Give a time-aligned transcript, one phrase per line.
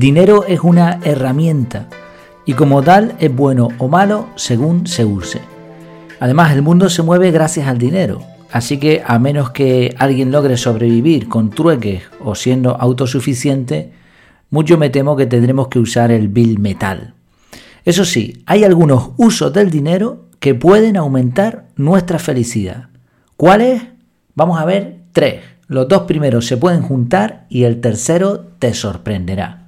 [0.00, 1.86] dinero es una herramienta
[2.46, 5.42] y como tal es bueno o malo según se use.
[6.20, 10.56] Además, el mundo se mueve gracias al dinero, así que a menos que alguien logre
[10.56, 13.92] sobrevivir con trueques o siendo autosuficiente,
[14.48, 17.12] mucho me temo que tendremos que usar el bill metal.
[17.84, 22.88] Eso sí, hay algunos usos del dinero que pueden aumentar nuestra felicidad.
[23.36, 23.82] ¿Cuáles?
[24.34, 25.42] Vamos a ver tres.
[25.66, 29.59] Los dos primeros se pueden juntar y el tercero te sorprenderá.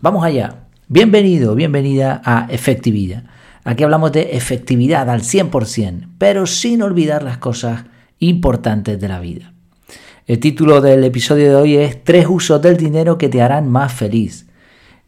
[0.00, 0.60] Vamos allá.
[0.86, 3.24] Bienvenido, bienvenida a Efectividad.
[3.64, 7.82] Aquí hablamos de efectividad al 100%, pero sin olvidar las cosas
[8.20, 9.52] importantes de la vida.
[10.28, 13.92] El título del episodio de hoy es Tres usos del dinero que te harán más
[13.92, 14.46] feliz.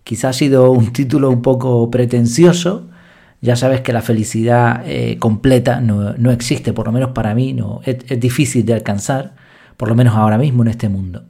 [0.03, 2.89] Quizá ha sido un título un poco pretencioso.
[3.41, 7.81] Ya sabes que la felicidad eh, completa no, existe, por lo menos para mí, no,
[7.85, 9.37] es difícil de alcanzar,
[9.77, 11.27] por lo menos ahora mismo en este mundo.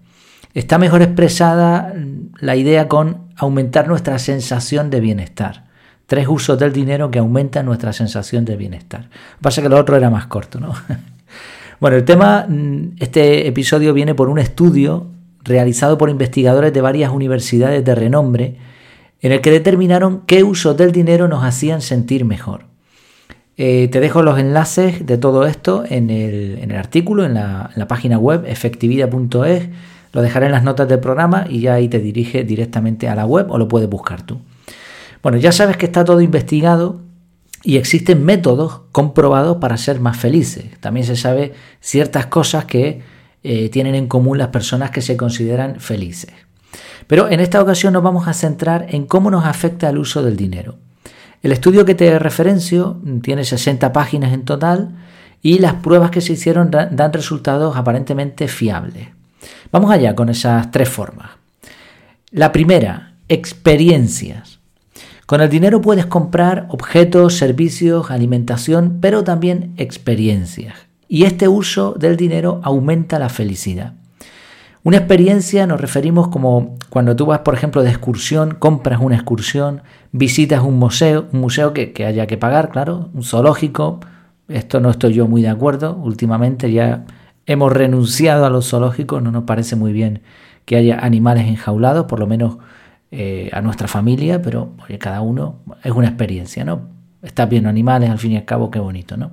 [0.55, 1.95] Está mejor expresada
[2.41, 5.65] la idea con aumentar nuestra sensación de bienestar.
[6.07, 9.09] Tres usos del dinero que aumentan nuestra sensación de bienestar.
[9.09, 10.75] Que pasa que lo otro era más corto, ¿no?
[11.81, 15.07] bueno, el tema, mm, este episodio viene por un estudio
[15.43, 18.57] realizado por investigadores de varias universidades de renombre
[19.23, 22.65] en el que determinaron qué usos del dinero nos hacían sentir mejor.
[23.57, 27.87] Eh, te dejo los enlaces de todo esto en el, artículo, en la, en la
[27.87, 29.69] página web efectividad.es
[30.13, 33.27] lo dejaré en las notas del programa y ya ahí te dirige directamente a la
[33.27, 34.41] web o lo puedes buscar tú.
[35.23, 37.01] Bueno, ya sabes que está todo investigado
[37.63, 40.65] y existen métodos comprobados para ser más felices.
[40.81, 43.03] También se sabe ciertas cosas que
[43.43, 46.33] eh, tienen en común las personas que se consideran felices.
[47.07, 50.37] Pero en esta ocasión nos vamos a centrar en cómo nos afecta el uso del
[50.37, 50.77] dinero.
[51.43, 54.97] El estudio que te referencio tiene 60 páginas en total
[55.43, 59.09] y las pruebas que se hicieron dan resultados aparentemente fiables.
[59.73, 61.31] Vamos allá con esas tres formas.
[62.31, 64.61] La primera, experiencias.
[65.27, 70.75] Con el dinero puedes comprar objetos, servicios, alimentación, pero también experiencias.
[71.09, 73.95] Y este uso del dinero aumenta la felicidad.
[74.83, 79.83] Una experiencia nos referimos como cuando tú vas, por ejemplo, de excursión, compras una excursión,
[80.11, 84.01] visitas un museo, un museo que, que haya que pagar, claro, un zoológico.
[84.49, 85.97] Esto no estoy yo muy de acuerdo.
[85.97, 87.05] Últimamente ya
[87.51, 90.23] Hemos renunciado a los zoológicos, no nos parece muy bien
[90.67, 92.59] que haya animales enjaulados, por lo menos
[93.11, 96.83] eh, a nuestra familia, pero cada uno es una experiencia, ¿no?
[97.25, 99.33] Estás viendo animales, al fin y al cabo, qué bonito, ¿no?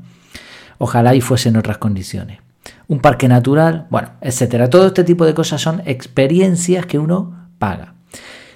[0.79, 2.39] Ojalá y fuesen otras condiciones.
[2.87, 4.67] Un parque natural, bueno, etcétera.
[4.67, 7.93] Todo este tipo de cosas son experiencias que uno paga.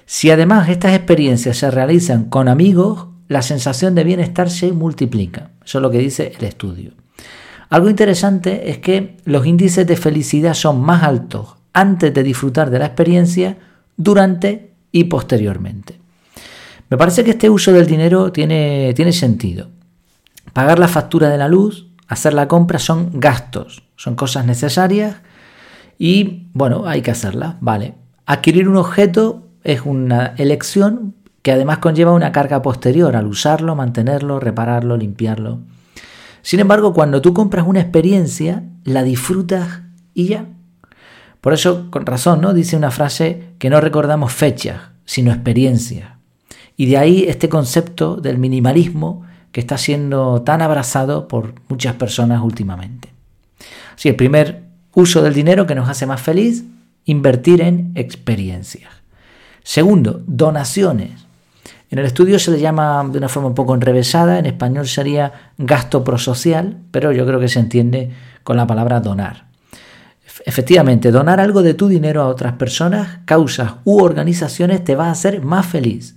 [0.06, 5.50] Si además estas experiencias se realizan con amigos, la sensación de bienestar se multiplica.
[5.64, 6.94] Eso es lo que dice el estudio.
[7.72, 12.78] Algo interesante es que los índices de felicidad son más altos antes de disfrutar de
[12.78, 13.56] la experiencia,
[13.96, 15.98] durante y posteriormente.
[16.90, 19.70] Me parece que este uso del dinero tiene, tiene sentido.
[20.52, 25.16] Pagar la factura de la luz, hacer la compra son gastos, son cosas necesarias
[25.98, 27.94] y bueno, hay que hacerlas, vale.
[28.26, 34.40] Adquirir un objeto es una elección que además conlleva una carga posterior al usarlo, mantenerlo,
[34.40, 35.60] repararlo, limpiarlo.
[36.42, 39.82] Sin embargo, cuando tú compras una experiencia, la disfrutas
[40.12, 40.46] y ya.
[41.40, 42.52] Por eso, con razón, ¿no?
[42.54, 46.10] Dice una frase que no recordamos fechas, sino experiencias.
[46.76, 49.22] Y de ahí este concepto del minimalismo
[49.52, 53.12] que está siendo tan abrazado por muchas personas últimamente.
[53.94, 54.64] Así, el primer
[54.94, 56.64] uso del dinero que nos hace más feliz,
[57.04, 58.90] invertir en experiencias.
[59.62, 61.10] Segundo, donaciones.
[61.92, 65.52] En el estudio se le llama de una forma un poco enrevesada, en español sería
[65.58, 68.10] gasto prosocial, pero yo creo que se entiende
[68.44, 69.44] con la palabra donar.
[70.46, 75.10] Efectivamente, donar algo de tu dinero a otras personas, causas u organizaciones te va a
[75.10, 76.16] hacer más feliz.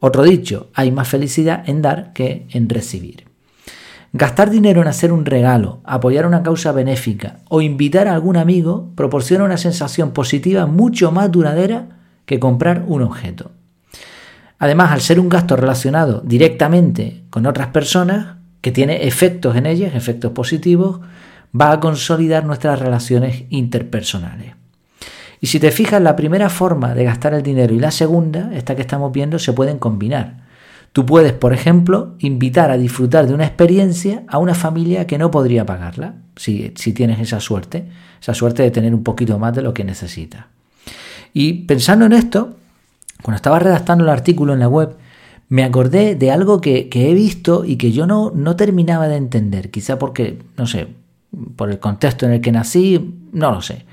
[0.00, 3.24] Otro dicho, hay más felicidad en dar que en recibir.
[4.12, 8.90] Gastar dinero en hacer un regalo, apoyar una causa benéfica o invitar a algún amigo
[8.94, 11.86] proporciona una sensación positiva mucho más duradera
[12.26, 13.55] que comprar un objeto.
[14.58, 19.94] Además, al ser un gasto relacionado directamente con otras personas, que tiene efectos en ellas,
[19.94, 21.00] efectos positivos,
[21.58, 24.54] va a consolidar nuestras relaciones interpersonales.
[25.40, 28.74] Y si te fijas, la primera forma de gastar el dinero y la segunda, esta
[28.74, 30.46] que estamos viendo, se pueden combinar.
[30.92, 35.30] Tú puedes, por ejemplo, invitar a disfrutar de una experiencia a una familia que no
[35.30, 37.86] podría pagarla, si, tienes esa suerte,
[38.20, 40.48] esa suerte de tener un poquito más de lo que necesita.
[41.34, 42.56] Y pensando en esto,
[43.22, 44.96] cuando estaba redactando el artículo en la web,
[45.48, 49.70] me acordé de algo que, he visto y que yo no, no terminaba de entender,
[49.70, 50.88] quizá porque, no sé,
[51.56, 53.84] por el contexto en el que nací, no lo sé.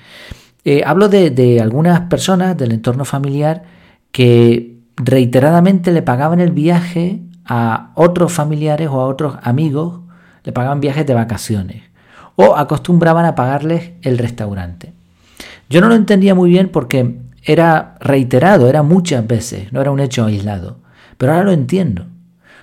[0.66, 3.64] Eh, hablo de, algunas personas del entorno familiar
[4.12, 10.00] que reiteradamente le pagaban el viaje a otros familiares o a otros amigos,
[10.44, 11.84] le pagaban viajes de vacaciones
[12.36, 14.94] o acostumbraban a pagarles el restaurante.
[15.70, 20.00] Yo no lo entendía muy bien porque era reiterado, era muchas veces, no era un
[20.00, 20.80] hecho aislado,
[21.18, 22.08] pero ahora lo entiendo.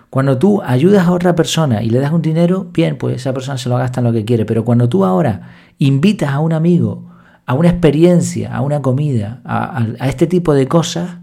[0.08, 3.58] Cuando tú ayudas a otra persona y le das un dinero, bien, pues esa persona
[3.58, 7.10] se lo gasta en lo que quiere, pero cuando tú ahora invitas a un amigo
[7.50, 11.16] a una experiencia, a una comida, a, este tipo de cosas,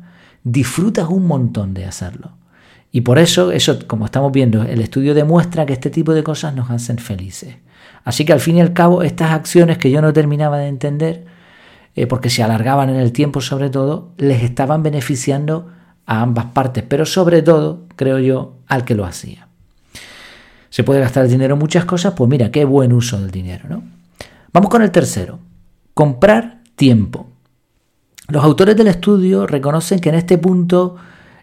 [0.44, 2.32] disfrutas un montón de hacerlo.
[2.92, 6.54] Y por eso, eso, como estamos viendo, el estudio demuestra que este tipo de cosas
[6.54, 7.56] nos hacen felices.
[8.04, 11.26] Así que al fin y al cabo, estas acciones que yo no terminaba de entender,
[11.98, 15.70] eh, porque se alargaban en el tiempo sobre todo, les estaban beneficiando
[16.06, 19.48] a ambas partes, pero sobre todo, creo yo, al que lo hacía.
[20.70, 22.14] ¿Se puede gastar el dinero en muchas cosas?
[22.16, 23.82] Pues mira, qué buen uso del dinero, ¿no?
[24.54, 25.40] Vamos con el tercero,
[25.96, 27.32] comprar tiempo.
[28.28, 30.98] Los autores del estudio reconocen que en este punto,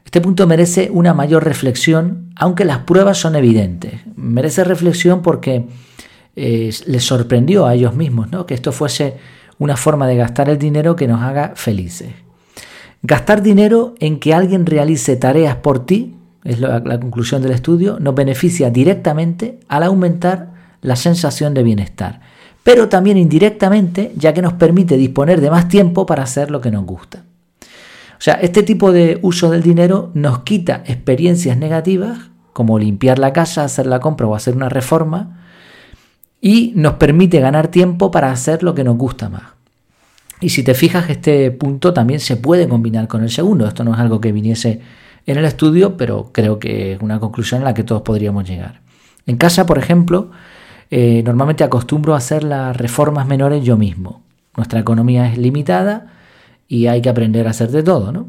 [0.05, 4.03] este punto merece una mayor reflexión, aunque las pruebas son evidentes.
[4.15, 5.67] Merece reflexión porque
[6.37, 8.47] eh, les sorprendió a ellos mismos ¿no?
[8.47, 9.17] que esto fuese
[9.59, 12.11] una forma de gastar el dinero que nos haga felices.
[13.03, 18.15] Gastar dinero en que alguien realice tareas por ti, es la, conclusión del estudio, nos
[18.15, 20.53] beneficia directamente al aumentar
[20.83, 22.21] la sensación de bienestar
[22.65, 26.71] pero también indirectamente, ya que nos permite disponer de más tiempo para hacer lo que
[26.71, 27.23] nos gusta.
[27.63, 33.35] O sea, este tipo de uso del dinero nos quita experiencias negativas, como limpiar la
[33.35, 35.44] casa, hacer la compra o hacer una reforma,
[36.45, 39.45] y nos permite ganar tiempo para hacer lo que nos gusta más.
[40.43, 43.67] Y si te fijas, este punto también se puede combinar con el segundo.
[43.67, 44.83] Esto no es algo que viniese
[45.25, 48.83] en el estudio, pero creo que es una conclusión a la que todos podríamos llegar.
[49.25, 50.33] En casa, por ejemplo,
[50.91, 54.21] eh, normalmente acostumbro a hacer las reformas menores yo mismo.
[54.55, 56.13] Nuestra economía es limitada
[56.69, 58.29] y hay que aprender a hacer de todo, ¿no?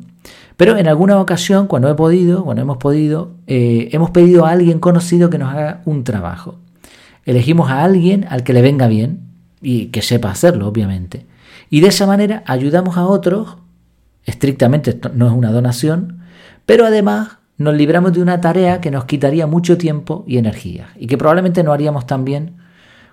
[0.55, 4.79] Pero en alguna ocasión, cuando he podido, cuando hemos podido, eh, hemos pedido a alguien
[4.79, 6.59] conocido que nos haga un trabajo.
[7.25, 9.21] Elegimos a alguien al que le venga bien
[9.61, 11.25] y que sepa hacerlo, obviamente.
[11.69, 13.57] Y de esa manera ayudamos a otros,
[14.23, 16.19] estrictamente no es una donación,
[16.65, 21.07] pero además nos libramos de una tarea que nos quitaría mucho tiempo y energía y
[21.07, 22.57] que probablemente no haríamos tan bien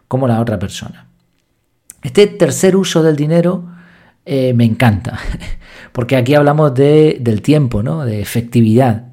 [0.08, 1.06] como la otra persona.
[2.02, 3.64] Este tercer uso del dinero
[4.26, 5.18] eh, me encanta,
[5.92, 8.04] porque aquí hablamos de, del tiempo, ¿no?
[8.04, 9.11] de efectividad.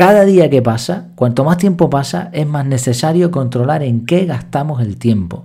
[0.00, 4.80] Cada día que pasa, cuanto más tiempo pasa, es más necesario controlar en qué gastamos
[4.80, 5.44] el tiempo.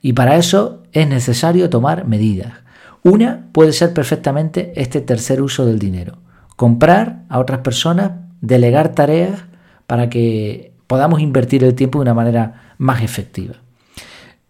[0.00, 2.54] Y para eso es necesario tomar medidas.
[3.02, 6.16] Una puede ser perfectamente este tercer uso del dinero.
[6.56, 9.42] Comprar a otras personas delegar tareas
[9.86, 13.56] para que podamos invertir el tiempo de una manera más efectiva.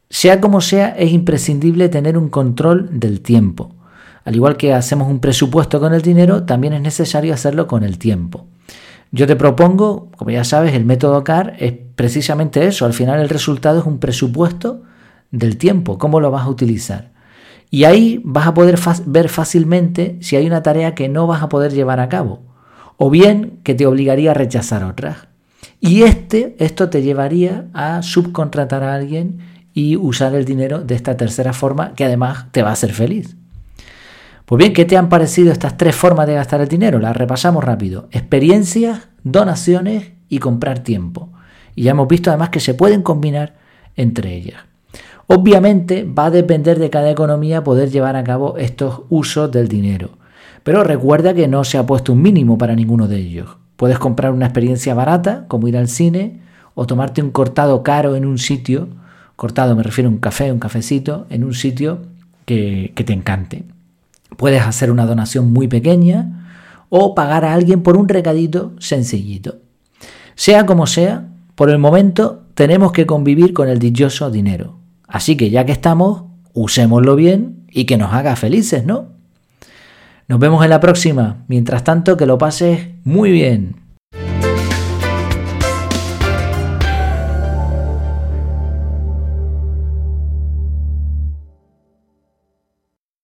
[0.08, 3.74] Sea como sea, es imprescindible tener un control del tiempo.
[4.24, 7.98] Al igual que hacemos un presupuesto con el dinero, también es necesario hacerlo con el
[7.98, 8.46] tiempo.
[9.12, 12.86] Yo te propongo, como ya sabes, el método CAR es precisamente eso.
[12.86, 14.82] Al final el resultado es un presupuesto
[15.30, 17.10] del tiempo, cómo lo vas a utilizar.
[17.70, 21.48] Y ahí vas a poder ver fácilmente si hay una tarea que no vas a
[21.48, 22.50] poder llevar a cabo
[23.02, 25.28] o bien que te obligaría a rechazar otras.
[25.80, 29.38] Y este, esto te llevaría a subcontratar a alguien
[29.72, 33.36] y usar el dinero de esta tercera forma que además te va a hacer feliz.
[34.44, 36.98] Pues bien, ¿qué te han parecido estas tres formas de gastar el dinero?
[36.98, 38.08] Las repasamos rápido.
[38.10, 41.30] Experiencias, donaciones y comprar tiempo.
[41.74, 43.54] Y ya hemos visto además que se pueden combinar
[43.96, 44.62] entre ellas.
[45.26, 50.10] Obviamente va a depender de cada economía poder llevar a cabo estos usos del dinero.
[50.62, 53.56] Pero recuerda que no se ha puesto un mínimo para ninguno de ellos.
[53.76, 56.40] Puedes comprar una experiencia barata, como ir al cine,
[56.74, 58.88] o tomarte un cortado caro en un sitio,
[59.36, 62.02] cortado me refiero a un café, un cafecito, en un sitio
[62.44, 63.64] que, que te encante.
[64.36, 66.49] Puedes hacer una donación muy pequeña
[66.90, 69.60] o pagar a alguien por un recadito sencillito.
[70.34, 74.78] Sea como sea, por el momento tenemos que convivir con el dichoso dinero.
[75.08, 79.08] Así que ya que estamos, usémoslo bien y que nos haga felices, ¿no?
[80.28, 81.44] Nos vemos en la próxima.
[81.48, 83.79] Mientras tanto, que lo pases muy bien.